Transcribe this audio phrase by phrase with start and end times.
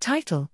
[0.00, 0.48] Title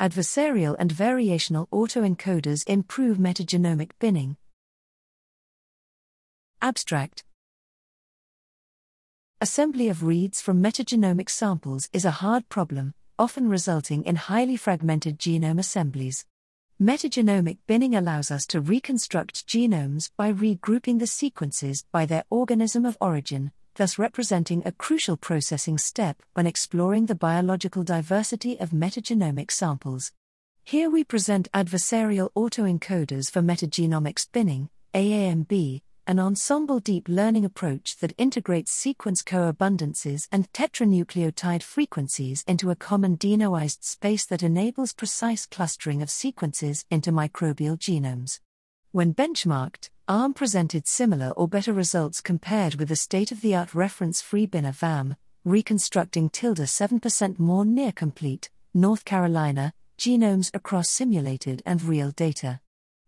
[0.00, 4.36] Adversarial and variational autoencoders improve metagenomic binning.
[6.60, 7.22] Abstract
[9.40, 15.20] Assembly of reads from metagenomic samples is a hard problem, often resulting in highly fragmented
[15.20, 16.26] genome assemblies.
[16.80, 22.98] Metagenomic binning allows us to reconstruct genomes by regrouping the sequences by their organism of
[23.00, 30.12] origin, thus representing a crucial processing step when exploring the biological diversity of metagenomic samples.
[30.64, 38.12] Here we present adversarial autoencoders for metagenomic binning, AAMB, an ensemble deep learning approach that
[38.18, 46.02] integrates sequence coabundances and tetranucleotide frequencies into a common denoised space that enables precise clustering
[46.02, 48.40] of sequences into microbial genomes.
[48.94, 53.74] When benchmarked, AAMB presented similar or better results compared with the state of the art
[53.74, 61.62] reference free binner VAMB, reconstructing tilde 7% more near complete, North Carolina, genomes across simulated
[61.64, 62.60] and real data.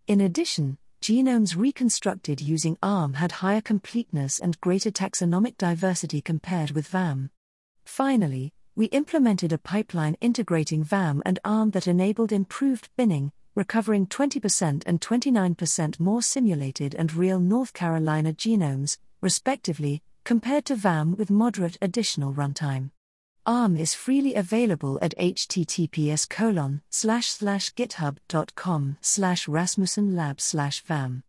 [0.06, 6.90] In addition, genomes reconstructed using AAMB had higher completeness and greater taxonomic diversity compared with
[6.90, 7.28] VAMB.
[7.84, 14.82] Finally, we implemented a pipeline integrating VAMB and AAMB that enabled improved binning, recovering 20%
[14.86, 21.78] and 29% more simulated and real North Carolina genomes, respectively, compared to VAMB with moderate
[21.82, 22.90] additional runtime.
[23.46, 31.22] AAMB is freely available at https colon slash slash github.com slash rasmussenlab slash vamb.